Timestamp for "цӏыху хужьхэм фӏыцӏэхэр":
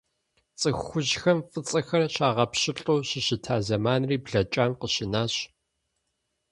0.59-2.03